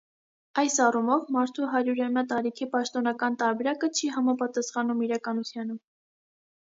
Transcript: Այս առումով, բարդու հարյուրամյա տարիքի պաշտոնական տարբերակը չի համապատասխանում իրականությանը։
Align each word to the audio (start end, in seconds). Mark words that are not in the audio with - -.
Այս 0.59 0.75
առումով, 0.83 1.25
բարդու 1.33 1.67
հարյուրամյա 1.73 2.23
տարիքի 2.31 2.67
պաշտոնական 2.71 3.37
տարբերակը 3.41 3.91
չի 3.99 4.09
համապատասխանում 4.15 5.05
իրականությանը։ 5.09 5.77